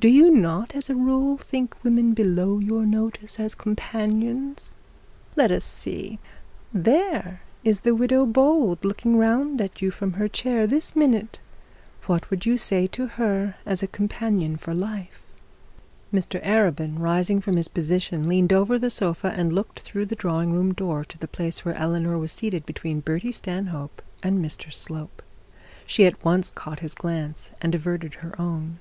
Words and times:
Do 0.00 0.06
you 0.06 0.30
not 0.30 0.76
as 0.76 0.88
a 0.88 0.94
rule 0.94 1.36
think 1.36 1.82
women 1.82 2.14
below 2.14 2.60
your 2.60 2.86
notice 2.86 3.40
as 3.40 3.56
companions? 3.56 4.70
Let 5.34 5.50
us 5.50 5.64
see. 5.64 6.20
There 6.72 7.42
is 7.64 7.80
the 7.80 7.96
widow 7.96 8.24
Bold 8.24 8.84
looking 8.84 9.16
round 9.16 9.60
at 9.60 9.82
you 9.82 9.90
from 9.90 10.12
her 10.12 10.28
chair 10.28 10.68
this 10.68 10.94
minute. 10.94 11.40
What 12.06 12.30
would 12.30 12.46
you 12.46 12.56
say 12.56 12.86
to 12.86 13.08
her 13.18 13.56
as 13.66 13.82
a 13.82 13.88
companion 13.88 14.56
for 14.56 14.72
life?' 14.72 15.26
Mr 16.14 16.40
Arabin, 16.44 17.00
rising 17.00 17.40
from 17.40 17.56
his 17.56 17.66
position, 17.66 18.28
leaned 18.28 18.52
over 18.52 18.78
the 18.78 18.90
sofa 18.90 19.32
and 19.36 19.52
looked 19.52 19.80
through 19.80 20.06
the 20.06 20.14
drawing 20.14 20.52
room 20.52 20.72
door 20.74 21.04
to 21.06 21.18
the 21.18 21.26
place 21.26 21.64
where 21.64 21.74
Eleanor 21.74 22.16
was 22.18 22.30
seated 22.30 22.64
between 22.64 23.00
Bertie 23.00 23.32
Stanhope 23.32 24.00
and 24.22 24.38
Mr 24.38 24.72
Slope. 24.72 25.24
She 25.86 26.04
at 26.06 26.24
once 26.24 26.52
caught 26.52 26.78
his 26.78 26.94
glance, 26.94 27.50
and 27.60 27.74
averted 27.74 28.14
her 28.14 28.40
own. 28.40 28.78